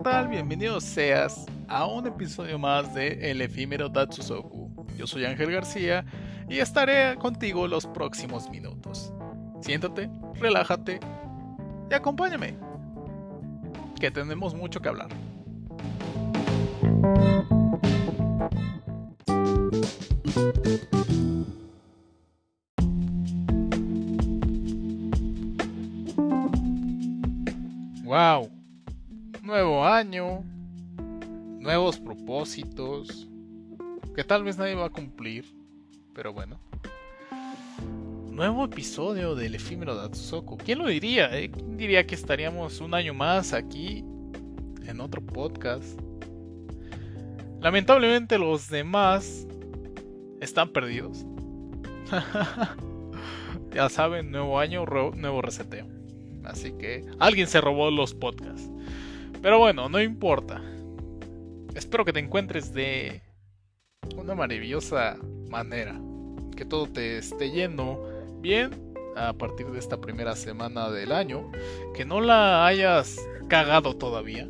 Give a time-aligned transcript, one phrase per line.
[0.00, 0.28] ¿qué tal?
[0.28, 4.86] Bienvenido seas a un episodio más de El efímero Datsusoku.
[4.96, 6.06] Yo soy Ángel García
[6.48, 9.12] y estaré contigo los próximos minutos.
[9.60, 11.00] Siéntate, relájate
[11.90, 12.56] y acompáñame,
[14.00, 15.08] que tenemos mucho que hablar.
[34.16, 35.44] Que tal vez nadie va a cumplir,
[36.12, 36.58] pero bueno.
[38.28, 40.56] Nuevo episodio del efímero de Atsuko.
[40.56, 41.36] ¿Quién lo diría?
[41.38, 41.50] Eh?
[41.50, 44.04] ¿Quién diría que estaríamos un año más aquí
[44.84, 46.00] en otro podcast?
[47.60, 49.46] Lamentablemente los demás
[50.40, 51.24] están perdidos.
[53.72, 55.86] ya saben, nuevo año, nuevo reseteo.
[56.42, 58.68] Así que alguien se robó los podcasts.
[59.40, 60.60] Pero bueno, no importa.
[61.74, 63.22] Espero que te encuentres de
[64.16, 65.16] una maravillosa
[65.48, 66.00] manera.
[66.56, 71.50] Que todo te esté yendo bien a partir de esta primera semana del año.
[71.94, 73.16] Que no la hayas
[73.48, 74.48] cagado todavía.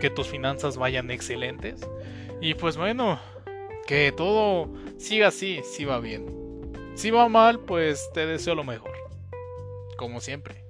[0.00, 1.80] Que tus finanzas vayan excelentes.
[2.40, 3.18] Y pues bueno,
[3.86, 6.26] que todo siga así, si va bien.
[6.94, 8.92] Si va mal, pues te deseo lo mejor.
[9.96, 10.64] Como siempre.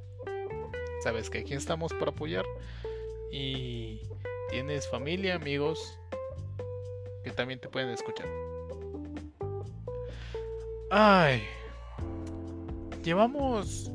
[1.02, 2.44] Sabes que aquí estamos para apoyar.
[3.32, 4.00] Y
[4.50, 5.98] tienes familia, amigos
[7.22, 8.26] que también te pueden escuchar.
[10.90, 11.42] Ay.
[13.04, 13.90] Llevamos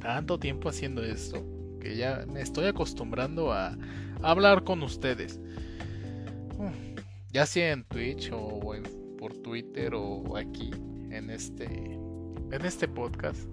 [0.00, 1.44] tanto tiempo haciendo esto
[1.80, 3.76] que ya me estoy acostumbrando a,
[4.22, 5.40] hablar con ustedes.
[7.30, 8.60] ya sea en Twitch o
[9.18, 10.70] por Twitter o aquí
[11.10, 13.48] en este en este podcast.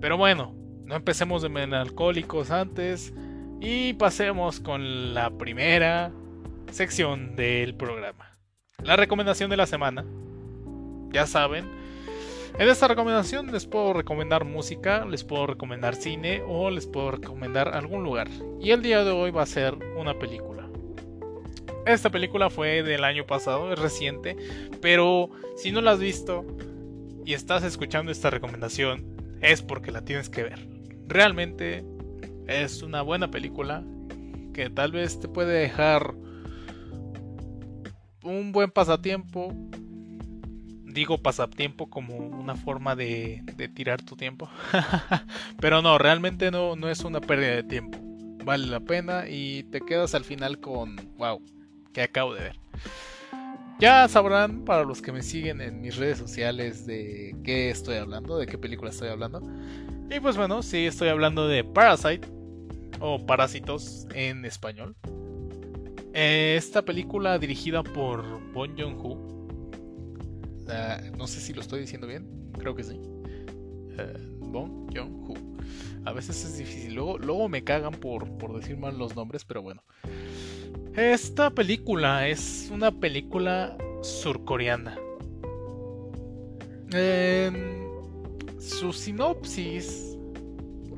[0.00, 3.12] Pero bueno, no empecemos de alcohólicos antes
[3.60, 6.12] y pasemos con la primera
[6.70, 8.32] sección del programa.
[8.82, 10.04] La recomendación de la semana.
[11.12, 11.66] Ya saben,
[12.58, 17.68] en esta recomendación les puedo recomendar música, les puedo recomendar cine o les puedo recomendar
[17.68, 18.28] algún lugar.
[18.60, 20.68] Y el día de hoy va a ser una película.
[21.86, 24.36] Esta película fue del año pasado, es reciente,
[24.80, 26.44] pero si no la has visto
[27.24, 29.04] y estás escuchando esta recomendación,
[29.40, 30.66] es porque la tienes que ver.
[31.06, 31.84] Realmente
[32.46, 33.82] es una buena película
[34.54, 36.14] que tal vez te puede dejar
[38.22, 39.52] un buen pasatiempo.
[40.84, 43.42] Digo pasatiempo como una forma de,
[43.74, 44.48] tirar tu tiempo.
[45.60, 47.98] Pero no, realmente no, no es una pérdida de tiempo.
[48.44, 51.42] Vale la pena y te quedas al final con, wow,
[51.92, 52.56] que acabo de ver.
[53.78, 58.38] Ya sabrán para los que me siguen en mis redes sociales de qué estoy hablando,
[58.38, 59.42] de qué película estoy hablando.
[60.10, 62.35] Y pues bueno, sí, estoy hablando de Parasite
[63.00, 64.96] o Parásitos en español.
[66.14, 69.48] Eh, esta película dirigida por Bon Joon-ho.
[71.16, 72.98] no sé si lo estoy diciendo bien, creo que sí.
[72.98, 75.34] Uh, bon Joon-ho.
[76.04, 79.60] A veces es difícil, luego, luego me cagan por, por decir mal los nombres, pero
[79.60, 79.82] bueno.
[80.94, 84.96] Esta película es una película surcoreana.
[86.92, 87.86] En
[88.58, 90.15] su sinopsis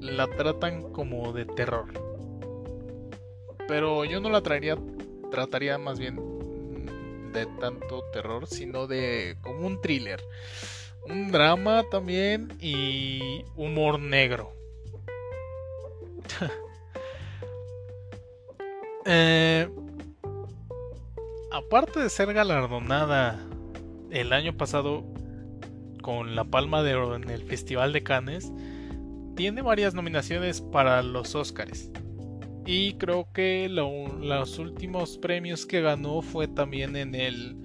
[0.00, 1.86] la tratan como de terror.
[3.66, 4.76] Pero yo no la traería,
[5.30, 6.16] trataría más bien
[7.32, 10.22] de tanto terror, sino de como un thriller.
[11.04, 14.52] Un drama también y humor negro.
[19.10, 19.66] Eh,
[21.50, 23.40] aparte de ser galardonada
[24.10, 25.02] el año pasado
[26.02, 28.52] con la Palma de Oro en el Festival de Cannes,
[29.38, 31.92] tiene varias nominaciones para los Oscars.
[32.66, 37.56] Y creo que los últimos premios que ganó fue también en, el,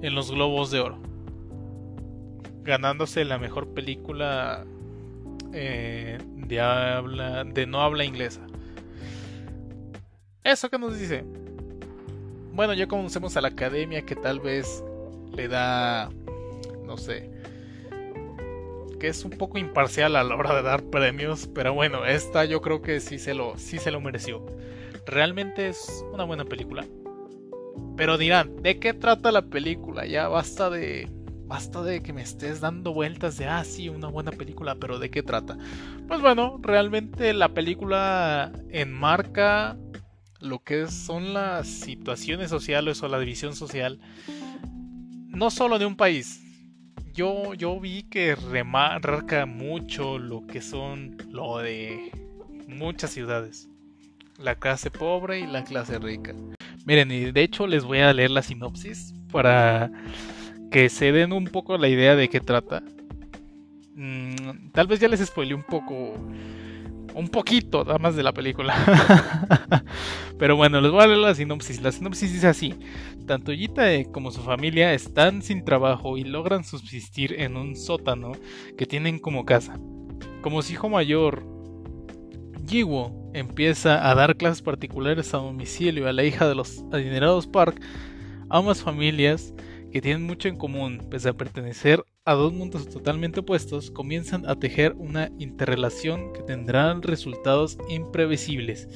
[0.00, 0.98] en los Globos de Oro.
[2.62, 4.64] Ganándose la mejor película
[5.52, 8.40] eh, de, habla, de no habla inglesa.
[10.42, 11.22] ¿Eso que nos dice?
[12.54, 14.82] Bueno, ya conocemos a la academia que tal vez
[15.34, 16.08] le da,
[16.86, 17.39] no sé,
[19.00, 22.60] que es un poco imparcial a la hora de dar premios, pero bueno, esta yo
[22.60, 24.46] creo que sí se lo, sí se lo mereció.
[25.06, 26.86] Realmente es una buena película.
[27.96, 30.06] Pero dirán, ¿de qué trata la película?
[30.06, 31.10] Ya basta de
[31.46, 35.10] basta de que me estés dando vueltas de, ah, sí, una buena película, pero ¿de
[35.10, 35.58] qué trata?
[36.06, 39.76] Pues bueno, realmente la película enmarca
[40.38, 43.98] lo que son las situaciones sociales o la división social,
[45.26, 46.40] no solo de un país,
[47.20, 52.10] yo, yo vi que remarca mucho lo que son lo de
[52.66, 53.68] muchas ciudades.
[54.38, 56.34] la clase pobre y la clase rica.
[56.86, 59.90] Miren, y de hecho les voy a leer la sinopsis para
[60.70, 62.82] que se den un poco la idea de qué trata.
[63.94, 66.14] Mm, tal vez ya les spoilé un poco
[67.20, 68.74] un poquito nada más de la película.
[70.38, 71.80] Pero bueno, les voy a leer la sinopsis.
[71.82, 72.74] La sinopsis dice así:
[73.26, 78.32] Tanto Yita como su familia están sin trabajo y logran subsistir en un sótano
[78.76, 79.78] que tienen como casa.
[80.40, 81.44] Como su hijo mayor,
[82.66, 87.80] Jiwo, empieza a dar clases particulares a domicilio a la hija de los adinerados Park,
[88.48, 89.52] ambas familias
[89.92, 94.54] que tienen mucho en común, pese a pertenecer a dos mundos totalmente opuestos, comienzan a
[94.56, 98.88] tejer una interrelación que tendrá resultados imprevisibles.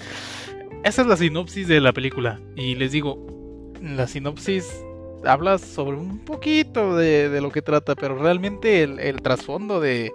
[0.84, 2.40] Esa es la sinopsis de la película.
[2.54, 3.18] Y les digo,
[3.80, 4.84] la sinopsis
[5.24, 10.12] habla sobre un poquito de, lo que trata, pero realmente el, trasfondo de,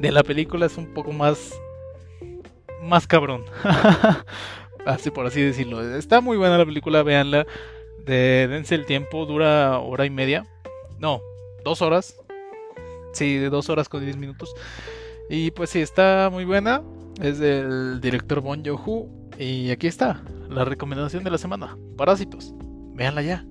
[0.00, 1.52] la película es un poco más,
[2.82, 3.44] más cabrón.
[4.86, 5.96] así por así decirlo.
[5.96, 7.46] Está muy buena la película, véanla.
[8.06, 10.46] De, dense el tiempo, dura hora y media.
[10.98, 11.20] No,
[11.62, 12.16] dos horas.
[13.16, 14.54] Sí, de dos horas con diez minutos.
[15.30, 16.82] Y pues sí, está muy buena.
[17.18, 19.08] Es del director Bon Joon-ho.
[19.38, 21.78] Y aquí está, la recomendación de la semana.
[21.96, 22.52] Parásitos.
[22.92, 23.46] Véanla ya.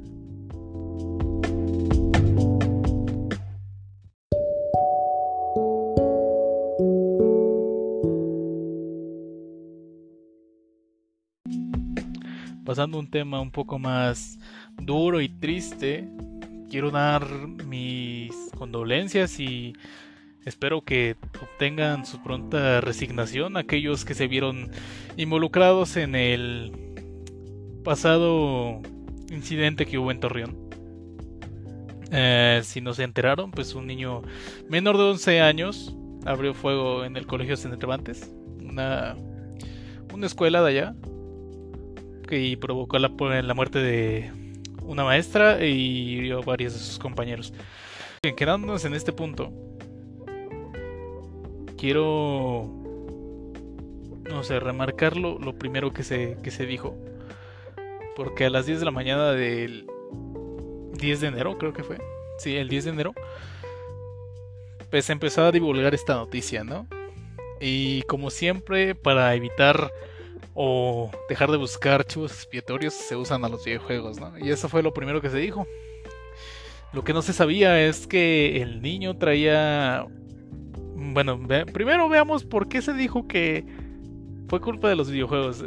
[12.63, 14.37] Pasando un tema un poco más
[14.77, 16.07] duro y triste,
[16.69, 17.25] quiero dar
[17.65, 19.73] mis condolencias y
[20.45, 24.71] espero que obtengan su pronta resignación aquellos que se vieron
[25.17, 26.71] involucrados en el
[27.83, 28.81] pasado
[29.29, 30.65] incidente que hubo en Torreón.
[32.11, 34.21] Eh, si no se enteraron, pues un niño
[34.69, 39.15] menor de 11 años abrió fuego en el colegio Cervantes, una,
[40.13, 40.95] una escuela de allá,
[42.27, 44.31] que provocó la, la muerte de
[44.81, 47.53] una maestra y hirió varios de sus compañeros.
[48.33, 49.51] Quedándonos en este punto,
[51.77, 52.67] quiero,
[54.23, 56.95] no sé, remarcar lo, primero que se, que se dijo.
[58.15, 59.85] Porque a las 10 de la mañana del
[60.93, 61.97] 10 de enero, creo que fue.
[62.37, 63.13] Sí, el 10 de enero.
[64.89, 66.87] Pues empezó a divulgar esta noticia, ¿no?
[67.59, 69.91] Y como siempre, para evitar
[70.53, 74.33] o dejar de buscar archivos expiatorios se usan a los videojuegos, ¿no?
[74.39, 75.67] Y eso fue lo primero que se dijo.
[76.95, 80.07] Lo que no se sabía es que el niño traía...
[80.95, 81.37] Bueno,
[81.73, 83.65] primero veamos por qué se dijo que
[84.47, 85.65] fue culpa de los videojuegos.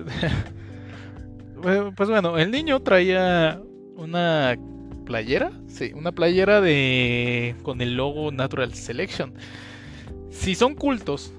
[1.96, 3.60] pues bueno, el niño traía
[3.96, 4.56] una
[5.04, 9.34] playera, sí, una playera de con el logo Natural Selection.
[10.30, 11.34] Si son cultos,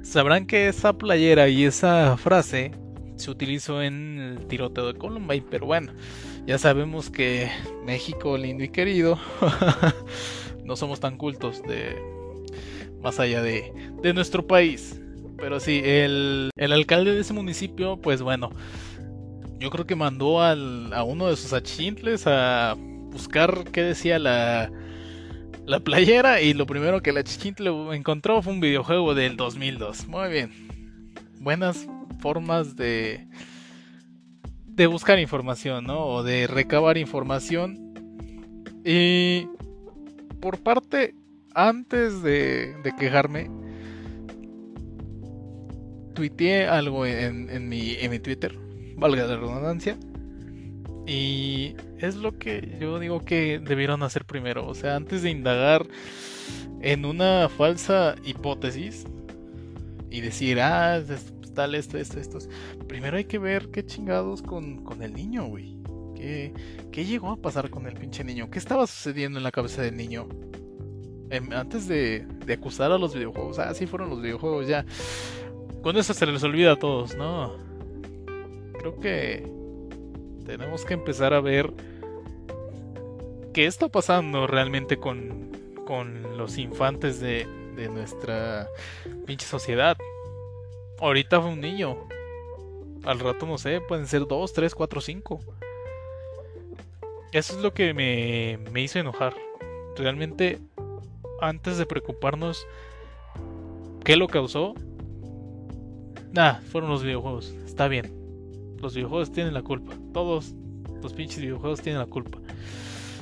[0.00, 2.72] sabrán que esa playera y esa frase
[3.18, 5.92] se utilizó en el tiroteo de Columbine, pero bueno,
[6.46, 7.50] ya sabemos que
[7.84, 9.18] México lindo y querido
[10.64, 11.96] no somos tan cultos de
[13.02, 13.72] más allá de,
[14.02, 15.00] de nuestro país.
[15.36, 18.50] Pero sí, el, el, alcalde de ese municipio, pues bueno,
[19.60, 24.70] yo creo que mandó al, a uno de sus achintles a buscar qué decía la,
[25.64, 30.08] la playera y lo primero que la Chichintle encontró fue un videojuego del 2002.
[30.08, 30.50] Muy bien.
[31.40, 31.86] Buenas
[32.20, 33.26] formas de
[34.78, 36.06] de buscar información, ¿no?
[36.06, 37.92] O de recabar información.
[38.84, 39.48] Y
[40.40, 41.16] por parte,
[41.52, 43.50] antes de, quejarme,
[46.14, 48.56] tuiteé algo en, en, mi, en mi Twitter,
[48.96, 49.98] valga la redundancia,
[51.08, 54.64] y es lo que yo digo que debieron hacer primero.
[54.64, 55.86] O sea, antes de indagar
[56.80, 59.06] en una falsa hipótesis
[60.08, 61.02] y decir, ah,
[61.58, 62.38] tal, esto, esto, esto.
[62.86, 65.76] Primero hay que ver qué chingados con, con el niño, güey.
[66.14, 66.52] ¿Qué,
[66.92, 68.48] ¿Qué, llegó a pasar con el pinche niño?
[68.48, 70.28] ¿Qué estaba sucediendo en la cabeza del niño?
[71.30, 73.58] Em, antes de, de, acusar a los videojuegos.
[73.58, 74.86] Ah, sí fueron los videojuegos, ya.
[75.82, 77.56] Con eso se les olvida a todos, ¿no?
[78.78, 79.44] Creo que
[80.46, 81.72] tenemos que empezar a ver
[83.52, 85.50] qué está pasando realmente con,
[85.84, 88.68] con los infantes de, de nuestra
[89.26, 89.96] pinche sociedad.
[91.00, 91.96] Ahorita fue un niño.
[93.04, 95.40] Al rato no sé, pueden ser dos, tres, cuatro, cinco.
[97.32, 99.34] Eso es lo que me, me hizo enojar.
[99.96, 100.58] Realmente,
[101.40, 102.66] antes de preocuparnos
[104.04, 104.74] qué lo causó,
[106.32, 107.50] nada, fueron los videojuegos.
[107.66, 108.18] Está bien
[108.80, 109.94] los videojuegos tienen la culpa.
[110.12, 110.54] Todos
[111.02, 112.38] los pinches videojuegos tienen la culpa.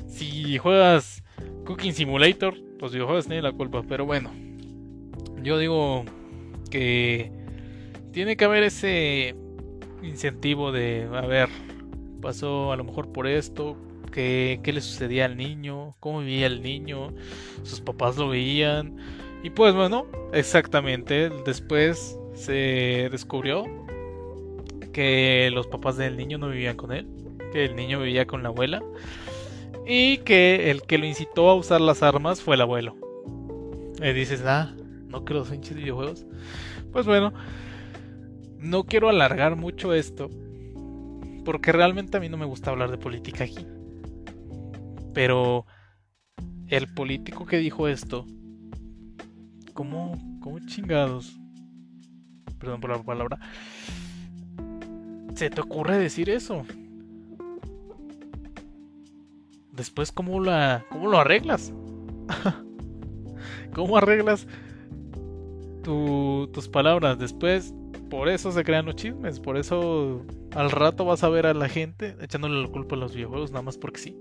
[0.09, 1.23] Si juegas
[1.65, 3.83] Cooking Simulator, los videojuegos tienen la culpa.
[3.89, 4.31] Pero bueno,
[5.43, 6.05] yo digo
[6.71, 7.31] que
[8.17, 9.37] tiene que haber ese
[10.03, 11.51] incentivo de, a ver,
[12.23, 13.77] pasó a lo mejor por esto,
[14.11, 17.13] qué, qué le sucedía al niño, cómo vivía el niño,
[17.63, 18.97] sus papás lo veían.
[19.43, 23.65] Y pues bueno, exactamente, después se descubrió
[24.95, 27.07] que los papás del niño no vivían con él,
[27.53, 28.83] que el niño vivía con la abuela
[29.87, 32.97] y que el que lo incitó a usar las armas fue el abuelo.
[34.01, 34.75] Y dices, ah,
[35.09, 36.25] no quiero los pinches videojuegos.
[36.93, 37.35] Pues bueno,
[38.67, 40.31] no quiero alargar mucho esto,
[41.45, 43.67] porque realmente a mí no me gusta hablar de política aquí.
[45.15, 45.67] Pero
[46.69, 48.27] el político que dijo esto,
[49.73, 51.39] ¿cómo, cómo chingados?
[52.59, 53.39] Perdón por la palabra.
[55.35, 56.65] ¿Se te ocurre decir eso?
[59.73, 61.73] Después, ¿cómo, la, cómo lo arreglas?
[63.75, 64.49] ¿Cómo arreglas
[65.83, 67.19] tus palabras?
[67.19, 67.75] Después,
[68.11, 69.41] por eso se crean los chismes.
[69.41, 73.15] Por eso al rato vas a ver a la gente echándole la culpa a los
[73.15, 74.17] videojuegos, nada más porque sí.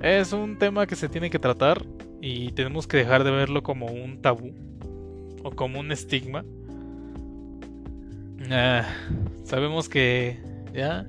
[0.00, 1.84] Es un tema que se tiene que tratar
[2.20, 4.52] y tenemos que dejar de verlo como un tabú
[5.42, 6.44] o como un estigma.
[8.50, 8.84] Ah,
[9.44, 10.38] sabemos que
[10.74, 11.06] ya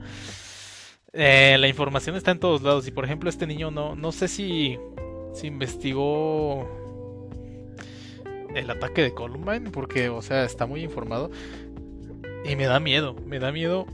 [1.12, 4.27] eh, la información está en todos lados y por ejemplo este niño no, no sé
[4.27, 4.77] si,
[5.34, 6.85] si investigó
[8.55, 11.29] el ataque de Columbine porque o sea está muy informado
[12.43, 13.85] y me da miedo, me da miedo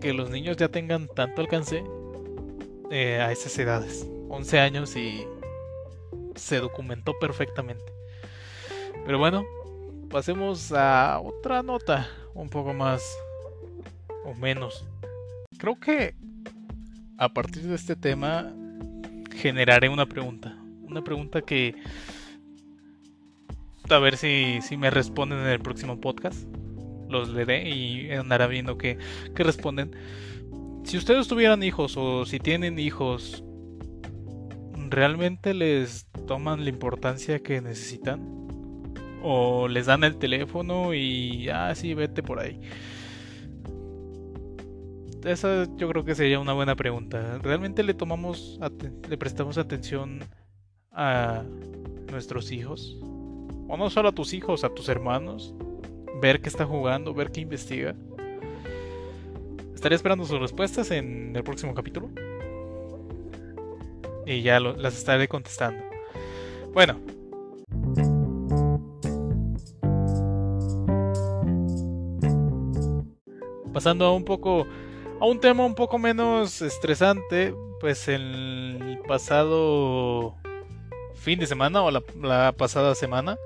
[0.00, 1.84] que los niños ya tengan tanto alcance
[2.90, 5.24] eh, a esas edades, 11 años y
[6.34, 7.84] se documentó perfectamente.
[9.04, 9.44] Pero bueno,
[10.08, 13.02] pasemos a otra nota un poco más
[14.24, 14.86] o menos.
[15.58, 16.14] Creo que
[17.18, 18.52] a partir de este tema
[19.36, 20.56] generaré una pregunta.
[20.82, 21.74] Una pregunta que
[23.92, 26.46] a ver si, si me responden en el próximo podcast.
[27.08, 28.98] Los leeré y andará viendo qué,
[29.34, 29.92] qué responden.
[30.84, 33.44] Si ustedes tuvieran hijos o si tienen hijos,
[34.88, 38.20] ¿realmente les toman la importancia que necesitan?
[39.22, 42.60] ¿O les dan el teléfono y, ah, sí, vete por ahí?
[45.24, 47.38] esa yo creo que sería una buena pregunta.
[47.42, 48.58] ¿Realmente le tomamos,
[49.08, 50.20] le prestamos atención
[50.92, 51.42] a
[52.10, 52.98] nuestros hijos?
[53.70, 55.54] O no solo a tus hijos, a tus hermanos.
[56.20, 57.94] Ver qué está jugando, ver qué investiga.
[59.72, 62.10] Estaré esperando sus respuestas en el próximo capítulo.
[64.26, 65.84] Y ya las estaré contestando.
[66.74, 66.98] Bueno.
[73.72, 74.66] Pasando a un poco
[75.20, 80.39] a un tema un poco menos estresante, pues el pasado
[81.20, 83.36] fin de semana o la, pasada semana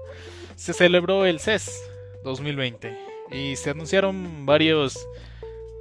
[0.57, 1.83] se celebró el CES
[2.23, 2.97] 2020
[3.33, 5.07] y se anunciaron varios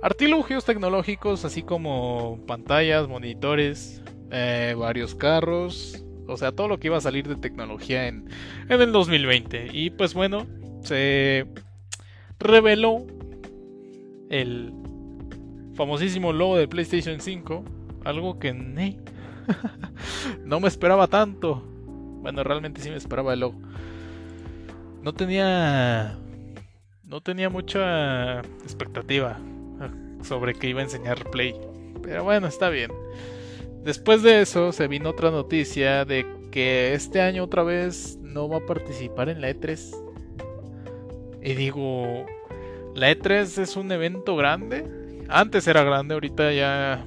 [0.02, 6.98] artilugios tecnológicos, así como pantallas, monitores, eh, varios carros, o sea, todo lo que iba
[6.98, 8.28] a salir de tecnología en,
[8.70, 9.70] en el 2020.
[9.72, 10.48] Y pues bueno,
[10.82, 11.46] se
[12.40, 13.06] reveló
[14.30, 14.74] el
[15.76, 17.64] famosísimo logo de PlayStation 5,
[18.04, 18.54] algo que
[20.44, 21.73] no me esperaba tanto.
[22.24, 23.60] Bueno, realmente sí me esperaba el logo.
[25.04, 26.18] No tenía
[27.04, 29.38] no tenía mucha expectativa
[30.24, 31.54] sobre que iba a enseñar Play.
[32.02, 32.92] Pero bueno, está bien.
[33.84, 38.58] Después de eso se vino otra noticia de que este año otra vez no va
[38.58, 39.96] a participar en la E3.
[41.44, 42.26] Y digo,
[42.96, 47.06] la E3 es un evento grande antes era grande, ahorita ya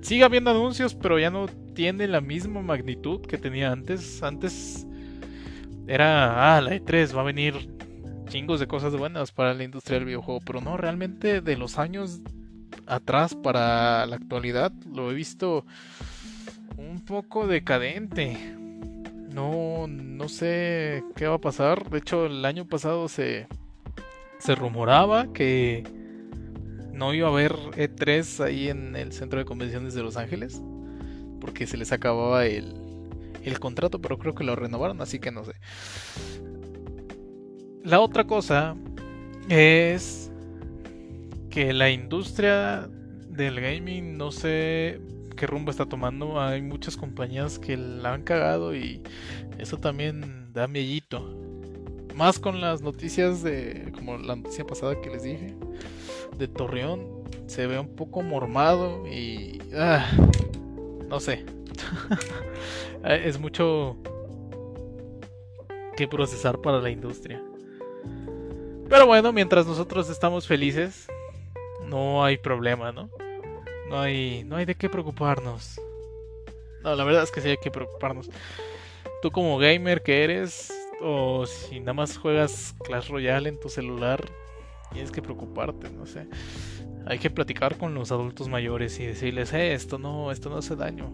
[0.00, 4.22] sigue habiendo anuncios, pero ya no tiene la misma magnitud que tenía antes.
[4.22, 4.86] Antes
[5.86, 7.68] era, ah, la E3 va a venir
[8.28, 12.20] chingos de cosas buenas para la industria del videojuego, pero no, realmente de los años
[12.86, 15.64] atrás para la actualidad lo he visto
[16.76, 18.36] un poco decadente.
[19.32, 21.90] No, no sé qué va a pasar.
[21.90, 23.48] De hecho, el año pasado se,
[24.38, 25.82] se rumoraba que
[26.92, 30.62] no iba a haber E3 ahí en el centro de convenciones de Los Ángeles.
[31.44, 32.74] Porque se les acababa el,
[33.42, 35.52] el contrato, pero creo que lo renovaron, así que no sé.
[37.82, 38.76] La otra cosa
[39.50, 40.32] es
[41.50, 42.88] que la industria
[43.28, 45.02] del gaming no sé
[45.36, 46.40] qué rumbo está tomando.
[46.40, 49.02] Hay muchas compañías que la han cagado y
[49.58, 51.28] eso también da miedito.
[52.14, 55.54] Más con las noticias de, como la noticia pasada que les dije,
[56.38, 57.06] de Torreón
[57.48, 59.58] se ve un poco mormado y...
[59.76, 60.10] Ah,
[61.08, 61.44] no sé.
[63.04, 63.96] es mucho
[65.96, 67.42] que procesar para la industria.
[68.88, 71.06] Pero bueno, mientras nosotros estamos felices,
[71.86, 73.10] no hay problema, ¿no?
[73.88, 75.80] No hay, no hay de qué preocuparnos.
[76.82, 78.30] No, la verdad es que sí hay que preocuparnos.
[79.22, 84.24] Tú como gamer que eres, o si nada más juegas Clash Royale en tu celular,
[84.92, 86.26] tienes que preocuparte, no sé.
[87.06, 90.76] Hay que platicar con los adultos mayores y decirles, eh, esto no, esto no hace
[90.76, 91.12] daño.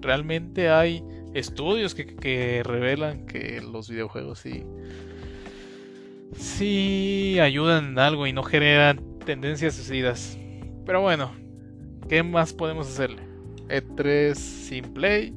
[0.00, 1.02] Realmente hay
[1.34, 4.64] estudios que, que revelan que los videojuegos sí,
[6.36, 10.38] sí ayudan en algo y no generan tendencias suicidas.
[10.84, 11.30] Pero bueno,
[12.08, 13.22] ¿qué más podemos hacerle?
[13.68, 15.32] E3 sin Play,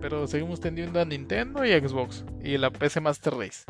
[0.00, 3.64] pero seguimos teniendo a Nintendo y Xbox y la PC Master Race.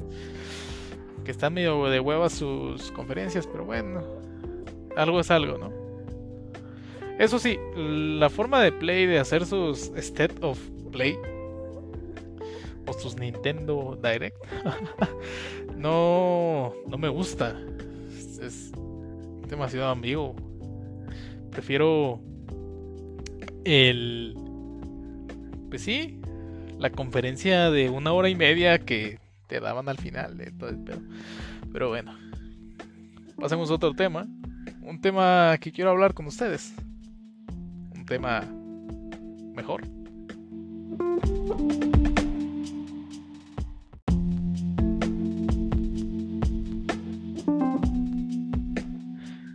[1.25, 4.02] Que están medio de hueva sus conferencias, pero bueno,
[4.97, 5.75] algo es algo, ¿no?
[7.18, 10.58] Eso sí, la forma de Play de hacer sus State of
[10.92, 11.16] Play
[12.87, 14.37] o sus Nintendo Direct
[15.76, 17.58] no, no me gusta.
[18.40, 18.70] Es,
[19.49, 20.35] demasiado ambiguo.
[21.50, 22.20] Prefiero
[23.64, 24.35] el.
[25.70, 26.20] Pues sí,
[26.78, 30.73] la conferencia de una hora y media que te daban al final de todo.
[31.73, 32.14] Pero bueno,
[33.38, 34.26] pasemos a otro tema.
[34.82, 36.75] Un tema que quiero hablar con ustedes.
[38.06, 38.44] Tema
[39.54, 39.82] mejor.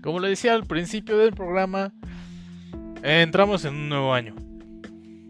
[0.01, 1.93] Como le decía al principio del programa,
[3.03, 4.36] entramos en un nuevo año.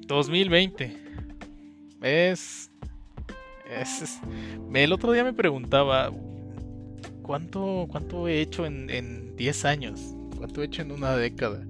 [0.07, 0.97] 2020.
[2.01, 2.71] Es,
[3.69, 4.19] es,
[4.73, 6.11] el otro día me preguntaba
[7.21, 11.63] cuánto cuánto he hecho en, 10 años, cuánto he hecho en una década.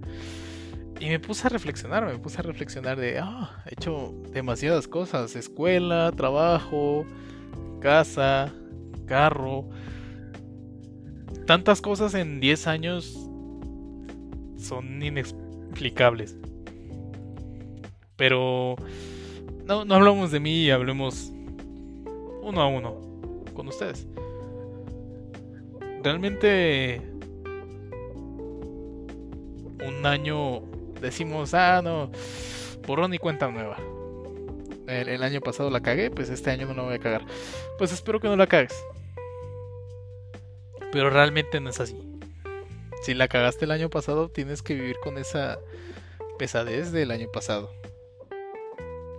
[1.02, 5.36] Y me puse a reflexionar, me puse a reflexionar de, ah, he hecho demasiadas cosas,
[5.36, 7.08] escuela, trabajo,
[7.80, 8.54] casa,
[9.08, 9.68] carro,
[11.48, 13.18] tantas cosas en 10 años
[14.60, 16.38] son inexplicables.
[18.16, 18.76] Pero
[19.66, 21.32] no, no hablamos de mí, hablemos
[22.44, 23.02] uno a uno
[23.56, 24.08] con ustedes.
[26.04, 27.02] Realmente
[29.84, 30.71] un año
[31.02, 32.12] decimos, ah, no,
[32.86, 33.78] borrón y cuenta nueva.
[34.88, 37.26] El, el, año pasado la cagué, pues este año no la voy a cagar.
[37.78, 38.76] Pues espero que no la cagues.
[40.92, 41.98] Pero realmente no es así.
[43.04, 45.60] Si la cagaste el año pasado, tienes que vivir con esa
[46.38, 47.72] pesadez del año pasado.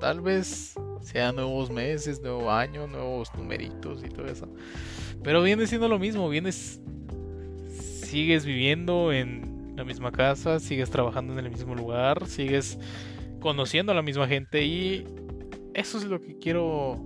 [0.01, 4.49] Tal vez sean nuevos meses, nuevo año, nuevos numeritos y todo eso.
[5.23, 6.81] Pero viene siendo lo mismo, vienes
[8.12, 12.78] sigues viviendo en la misma casa, sigues trabajando en el mismo lugar, sigues
[13.40, 15.04] conociendo a la misma gente y
[15.74, 17.00] eso es lo que quiero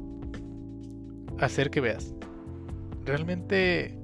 [1.39, 2.15] hacer que veas.
[3.05, 3.97] Realmente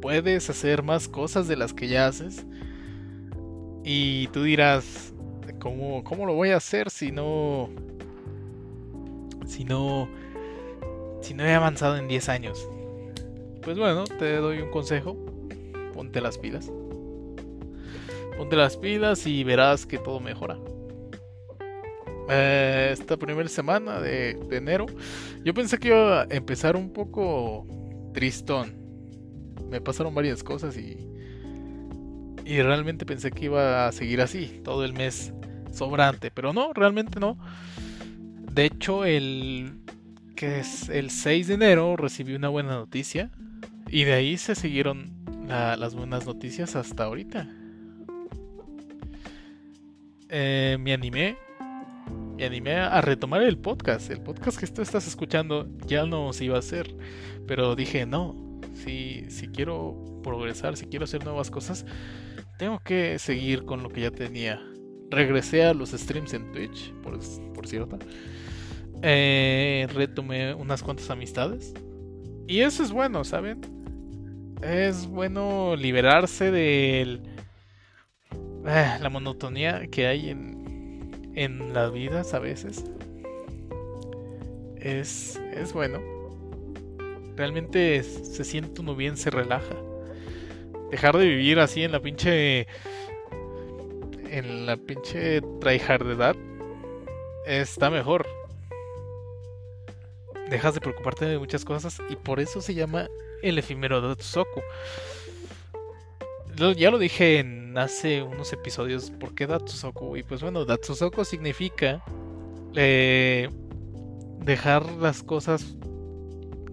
[0.00, 2.46] puedes hacer más cosas de las que ya haces.
[3.84, 5.14] Y tú dirás,
[5.58, 7.68] ¿cómo, cómo lo voy a hacer si no...
[9.46, 10.08] Si no...
[11.20, 12.68] Si no he avanzado en 10 años?
[13.62, 15.16] Pues bueno, te doy un consejo.
[15.92, 16.70] Ponte las pilas.
[18.40, 20.56] Ponte las pilas y verás que todo mejora.
[22.30, 24.86] Eh, esta primera semana de, enero,
[25.44, 27.66] yo pensé que iba a empezar un poco
[28.14, 28.80] tristón
[29.68, 30.96] me pasaron varias cosas y,
[32.46, 35.34] y realmente pensé que iba a seguir así todo el mes
[35.70, 37.36] sobrante, pero no, realmente no.
[38.54, 39.82] De hecho, el
[40.34, 43.30] que es el 6 de enero recibí una buena noticia
[43.86, 45.12] y de ahí se siguieron
[45.46, 47.59] las buenas noticias hasta ahorita.
[50.32, 51.36] Eh, me animé,
[52.36, 54.10] me animé a retomar el podcast.
[54.10, 56.94] El podcast que tú estás escuchando ya no se iba a hacer,
[57.48, 61.84] pero dije no, si, si quiero progresar, si quiero hacer nuevas cosas,
[62.58, 64.60] tengo que seguir con lo que ya tenía.
[65.10, 67.18] Regresé a los streams en Twitch, por,
[67.52, 67.98] por cierto.
[69.02, 71.74] Eh, retomé unas cuantas amistades.
[72.46, 73.60] Y eso es bueno, ¿saben?
[74.62, 77.20] Es bueno liberarse de
[78.66, 82.84] eh, la monotonía que hay en, en las vidas a veces.
[84.76, 86.20] Es, es bueno
[87.40, 89.74] realmente se siente uno bien, se relaja.
[90.90, 92.66] Dejar de vivir así en la pinche.
[94.28, 96.36] En la pinche edad
[97.46, 98.26] está mejor.
[100.50, 103.08] Dejas de preocuparte de muchas cosas y por eso se llama
[103.42, 104.60] el efímero Datsusoku.
[106.76, 110.16] Ya lo dije en hace unos episodios, ¿por qué Datsusoku?
[110.16, 112.02] Y pues bueno, Datsusoku significa
[112.74, 113.48] eh,
[114.44, 115.76] dejar las cosas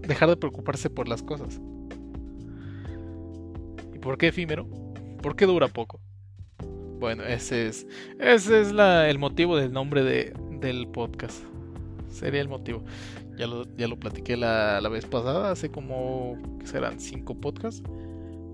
[0.08, 1.60] dejar de preocuparse por las cosas.
[3.94, 4.66] ¿Y por qué efímero?
[5.22, 6.00] ¿Por qué dura poco?
[6.98, 7.86] Bueno, ese es,
[8.18, 11.44] ese es el motivo del nombre de, del podcast.
[12.08, 12.82] Sería el motivo.
[13.36, 16.98] Ya lo, ya lo platiqué la, la vez pasada, hace como, serán?
[16.98, 17.82] Cinco podcasts.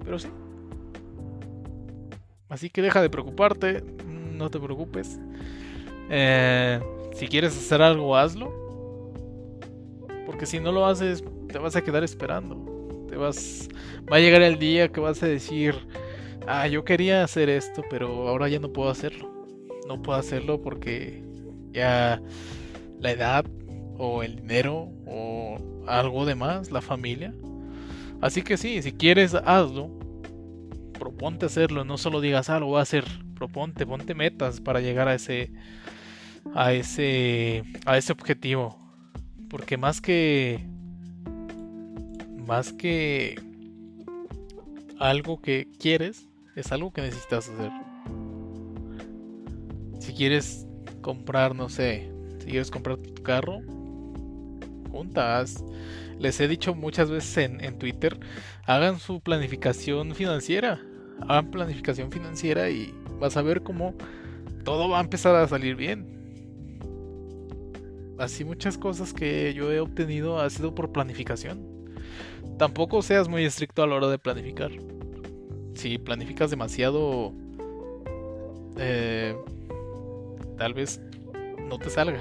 [0.05, 0.29] Pero sí.
[2.55, 5.19] Así que deja de preocuparte, no te preocupes.
[6.09, 6.79] Eh,
[7.13, 8.53] si quieres hacer algo, hazlo.
[10.25, 12.55] Porque si no lo haces, te vas a quedar esperando.
[13.09, 13.69] Te vas.
[14.11, 15.75] Va a llegar el día que vas a decir.
[16.47, 19.29] Ah, yo quería hacer esto, pero ahora ya no puedo hacerlo.
[19.89, 21.25] No puedo hacerlo porque
[21.73, 22.23] ya
[23.01, 23.45] la edad
[23.99, 27.35] o el dinero o algo de más, la familia.
[28.21, 30.04] Así que sí, si quieres, hazlo.
[30.99, 33.05] Proponte hacerlo, no solo digas, ah, lo voy a hacer.
[33.35, 35.51] Proponte, ponte metas para llegar a ese
[36.55, 38.79] a ese a ese objetivo.
[39.51, 40.67] Porque más que
[42.47, 43.41] más que
[44.99, 47.71] algo que quieres, es algo que necesitas hacer.
[49.99, 50.67] Si quieres
[51.01, 53.61] comprar, no sé, si quieres comprar tu carro,
[54.91, 55.65] juntas.
[56.19, 58.19] Les he dicho muchas veces en, Twitter,
[58.65, 60.81] hagan su planificación financiera.
[61.29, 63.95] Hagan planificación financiera y vas a ver cómo
[64.65, 66.15] todo va a empezar a salir bien.
[68.19, 71.75] Así muchas cosas que yo he obtenido ha sido por planificación.
[72.59, 74.71] Tampoco seas muy estricto a la hora de planificar.
[75.75, 77.33] Si planificas demasiado,
[78.79, 79.37] eh,
[80.57, 81.01] tal vez
[81.69, 82.21] no te salga.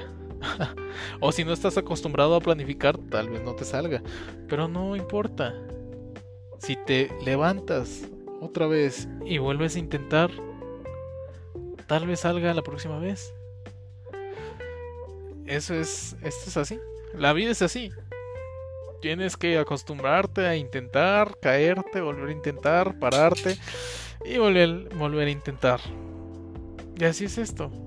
[1.19, 4.01] o si no estás acostumbrado a planificar, tal vez no te salga.
[4.47, 5.53] Pero no importa.
[6.60, 8.03] Si te levantas
[8.41, 10.32] otra vez y vuelves a intentar,
[11.88, 13.34] tal vez salga la próxima vez.
[15.45, 16.79] Eso es, esto es así.
[17.13, 17.91] La vida es así.
[19.01, 23.58] Tienes que acostumbrarte a intentar, caerte, volver a intentar, pararte
[24.23, 25.82] y volver, volver a intentar.
[26.97, 27.83] Y así es esto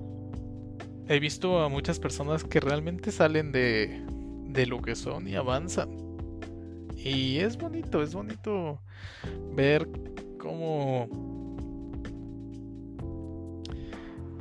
[1.09, 4.03] he visto a muchas personas que realmente salen de,
[4.47, 5.89] de lo que son y avanzan.
[6.95, 8.81] Y es bonito, es bonito
[9.53, 9.87] ver
[10.39, 11.07] cómo...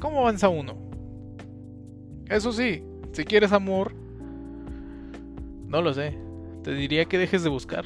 [0.01, 0.77] cómo avanza uno.
[2.29, 3.95] Eso sí, si quieres amor,
[5.69, 6.19] no lo sé,
[6.65, 7.85] te diría que dejes de buscar.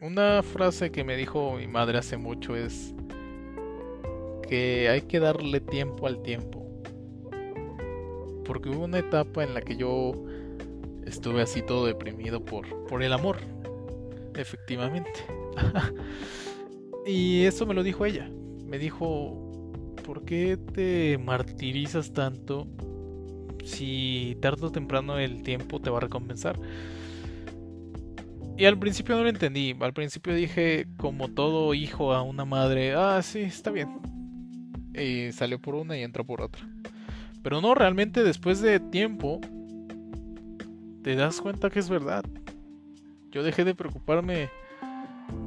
[0.00, 2.94] Una frase que me dijo mi madre hace mucho es
[4.48, 6.61] que hay que darle tiempo al tiempo
[8.44, 10.12] porque hubo una etapa en la que yo
[11.06, 13.38] estuve así todo deprimido por, por el amor,
[14.34, 15.12] efectivamente.
[17.06, 18.30] y eso me lo dijo ella.
[18.66, 22.66] Me dijo, ¿por qué te martirizas tanto
[23.64, 26.58] si tarde o temprano el tiempo te va a recompensar?
[28.56, 29.74] Y al principio no lo entendí.
[29.80, 34.00] Al principio dije, como todo hijo a una madre, ah, sí, está bien.
[34.94, 36.71] Y salió por una y entró por otra.
[37.42, 39.40] Pero no, realmente después de tiempo
[41.02, 42.24] te das cuenta que es verdad.
[43.30, 44.50] Yo dejé de preocuparme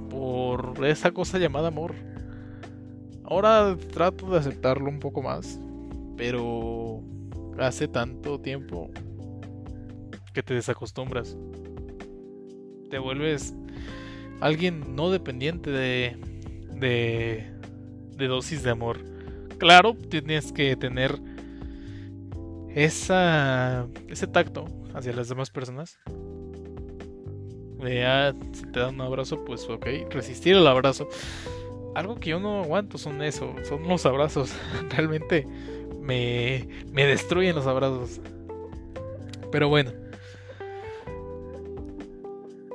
[0.09, 1.93] por esa cosa llamada amor.
[3.23, 5.59] Ahora trato de aceptarlo un poco más,
[6.17, 7.01] pero
[7.59, 8.89] hace tanto tiempo
[10.33, 11.37] que te desacostumbras.
[12.89, 13.55] Te vuelves
[14.41, 16.17] alguien no dependiente de,
[16.79, 17.51] de,
[18.17, 18.99] de dosis de amor.
[19.57, 21.19] Claro, tienes que tener
[22.75, 25.97] esa, ese tacto hacia las demás personas.
[27.79, 31.07] De, si te dan un abrazo, pues ok, resistir el abrazo.
[31.95, 34.53] Algo que yo no aguanto son eso, son los abrazos.
[34.89, 35.47] Realmente
[36.01, 38.19] me, me destruyen los abrazos.
[39.51, 39.91] Pero bueno.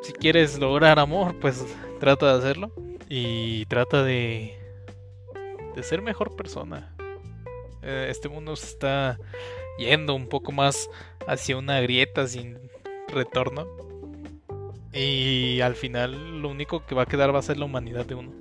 [0.03, 1.63] Si quieres lograr amor, pues
[1.99, 2.73] trata de hacerlo.
[3.11, 4.57] Y trata de,
[5.77, 6.95] de ser mejor persona.
[7.83, 9.19] Eh, este mundo está
[9.81, 10.89] yendo un poco más
[11.27, 12.59] hacia una grieta sin
[13.09, 13.67] retorno.
[14.93, 18.15] Y al final lo único que va a quedar va a ser la humanidad de
[18.15, 18.33] uno.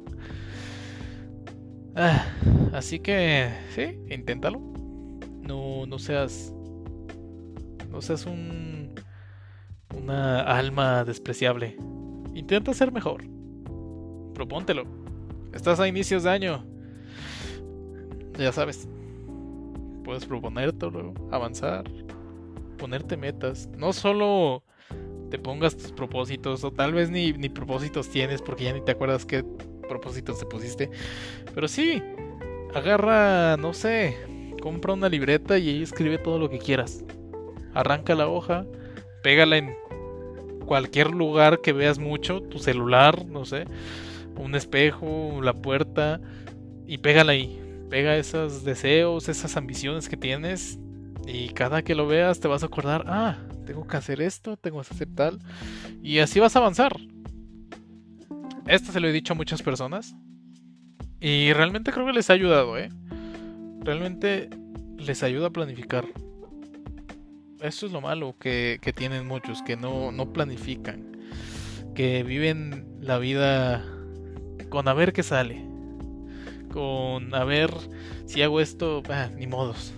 [1.96, 2.26] Ah,
[2.74, 4.60] así que, sí, inténtalo.
[5.42, 6.54] No, no seas.
[7.90, 8.96] No seas un.
[9.96, 11.76] Una alma despreciable.
[12.36, 13.24] Intenta ser mejor.
[14.34, 14.84] Propóntelo.
[15.54, 16.66] Estás a inicios de año.
[18.38, 18.88] Ya sabes
[20.10, 21.84] puedes proponértelo, avanzar,
[22.80, 23.70] ponerte metas.
[23.78, 24.64] No solo
[25.30, 28.94] te pongas tus propósitos, o tal vez ni, ni propósitos tienes porque ya ni te
[28.94, 29.46] acuerdas qué
[29.88, 30.90] propósitos te pusiste.
[31.54, 32.02] Pero sí,
[32.74, 34.18] agarra, no sé,
[34.64, 37.06] compra una libreta y ahí escribe todo lo que quieras.
[37.76, 38.66] Arranca la hoja,
[39.22, 39.76] pégala en
[40.66, 43.66] cualquier lugar que veas mucho, tu celular, no sé,
[44.36, 46.20] un espejo, la puerta
[46.88, 47.69] y pégala ahí.
[47.90, 50.80] Pega esos deseos, esas ambiciones que tienes
[51.26, 54.82] y cada que lo veas te vas a acordar, ah, tengo que hacer esto, tengo
[54.82, 55.40] que hacer tal
[56.02, 56.96] y así vas a avanzar.
[58.68, 60.16] Esto se lo he dicho a muchas personas
[61.20, 62.90] y realmente creo que les ha ayudado, ¿eh?
[63.82, 64.50] Realmente
[64.98, 66.06] les ayuda a planificar.
[67.62, 71.18] Eso es lo malo que, tienen muchos, que no, no planifican,
[71.94, 73.86] que viven la vida
[74.70, 75.69] con a ver qué sale,
[76.70, 77.72] con a ver
[78.26, 79.94] si hago esto, ah, ni modos.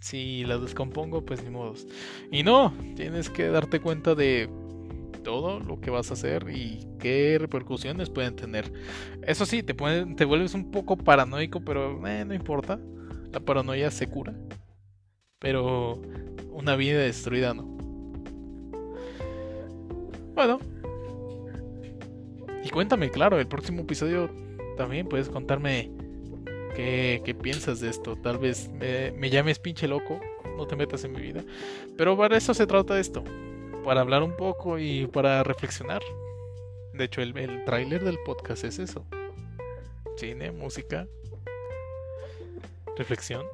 [0.00, 1.86] Si la descompongo, pues ni modos.
[2.30, 4.48] Y no, tienes que darte cuenta de
[5.24, 8.72] todo lo que vas a hacer y qué repercusiones pueden tener.
[9.26, 12.78] Eso sí, te, vuelves un poco paranoico, pero eh, no importa.
[13.32, 14.34] La paranoia se cura.
[15.38, 16.00] Pero
[16.50, 17.64] una vida destruida no.
[20.34, 20.60] Bueno.
[22.64, 24.30] Y cuéntame, claro, el próximo episodio
[24.78, 25.90] también puedes contarme
[26.74, 28.16] qué, qué piensas de esto.
[28.16, 30.18] Tal vez me, me llames pinche loco,
[30.56, 31.44] no te metas en mi vida.
[31.98, 33.22] Pero para eso se trata esto.
[33.84, 36.00] Para hablar un poco y para reflexionar.
[36.94, 39.04] De hecho, el, el tráiler del podcast es eso.
[40.16, 41.06] Cine, música,
[42.96, 43.44] reflexión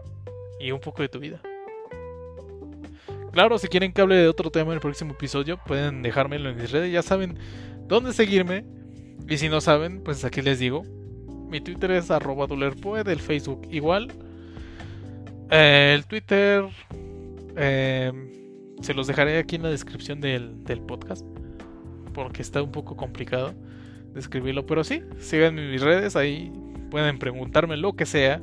[0.60, 1.40] y un poco de tu vida.
[3.32, 6.56] Claro, si quieren que hable de otro tema en el próximo episodio, pueden dejármelo en
[6.56, 6.92] mis redes.
[6.92, 7.38] Ya saben
[7.88, 8.64] dónde seguirme.
[9.28, 10.84] Y si no saben, pues aquí les digo.
[11.48, 14.12] Mi Twitter es arroba dolerpoed, el Facebook igual.
[15.50, 16.64] el Twitter
[17.56, 18.30] em,
[18.80, 21.24] se los dejaré aquí en la descripción del, del, podcast.
[22.12, 23.54] Porque está un poco complicado
[24.14, 24.66] describirlo.
[24.66, 26.52] Pero sí, sigan mis redes, ahí
[26.90, 28.40] pueden preguntarme lo que sea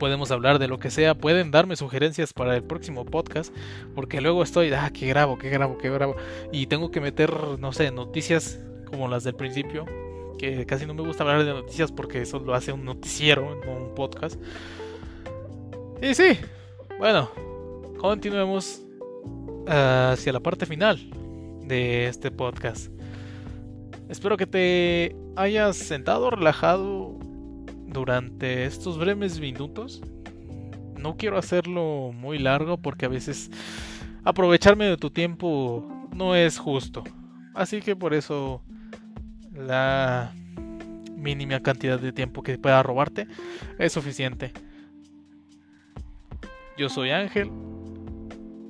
[0.00, 3.54] podemos hablar de lo que sea, pueden darme sugerencias para el próximo podcast,
[3.94, 6.16] porque luego estoy, ah, que grabo, que grabo, que grabo,
[6.50, 9.84] y tengo que meter, no sé, noticias como las del principio,
[10.40, 13.72] que casi no me gusta hablar de noticias porque eso lo hace un noticiero, no
[13.72, 14.40] un podcast.
[16.00, 16.38] Y sí,
[16.98, 17.30] bueno,
[17.98, 18.82] continuemos
[19.68, 20.98] hacia la parte final
[21.66, 22.90] de este podcast.
[24.08, 27.18] Espero que te hayas sentado, relajado
[27.86, 30.00] durante estos breves minutos.
[30.98, 33.50] No quiero hacerlo muy largo porque a veces
[34.24, 37.04] aprovecharme de tu tiempo no es justo.
[37.54, 38.62] Así que por eso
[39.52, 40.32] la
[41.16, 43.26] mínima cantidad de tiempo que pueda robarte
[43.78, 44.52] es suficiente.
[46.76, 47.50] Yo soy Ángel.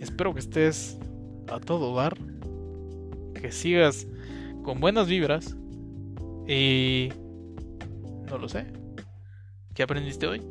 [0.00, 0.98] Espero que estés
[1.48, 2.16] a todo dar.
[3.34, 4.06] Que sigas
[4.64, 5.56] con buenas vibras.
[6.46, 7.10] Y...
[8.28, 8.66] No lo sé.
[9.74, 10.42] ¿Qué aprendiste hoy?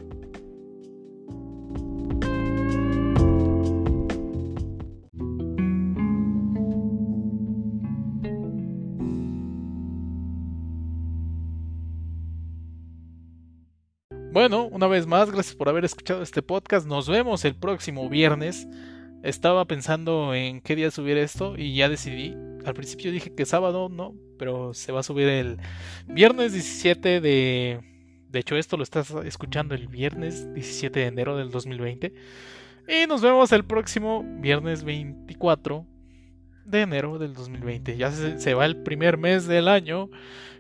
[14.31, 16.87] Bueno, una vez más, gracias por haber escuchado este podcast.
[16.87, 18.67] Nos vemos el próximo viernes.
[19.23, 22.35] Estaba pensando en qué día subir esto y ya decidí.
[22.65, 25.57] Al principio dije que sábado, no, pero se va a subir el
[26.07, 27.89] viernes 17 de
[28.29, 32.13] de hecho, esto lo estás escuchando el viernes 17 de enero del 2020.
[32.87, 35.85] Y nos vemos el próximo viernes 24
[36.65, 37.97] de enero del 2020.
[37.97, 40.09] Ya se, va el primer mes del año.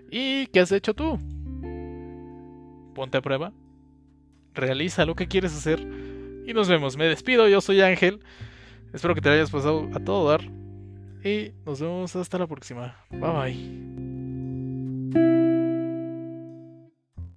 [0.09, 1.19] ¿Y qué has hecho tú?
[2.93, 3.51] Ponte a prueba.
[4.53, 5.79] Realiza lo que quieres hacer.
[6.45, 6.97] Y nos vemos.
[6.97, 7.47] Me despido.
[7.47, 8.19] Yo soy Ángel.
[8.93, 10.41] Espero que te hayas pasado a todo dar.
[11.23, 12.95] Y nos vemos hasta la próxima.
[13.11, 13.98] Bye bye.